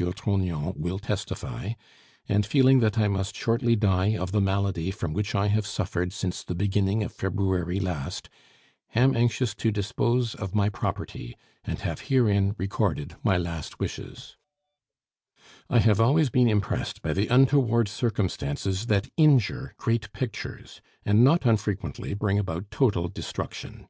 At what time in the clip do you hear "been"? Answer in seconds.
16.30-16.48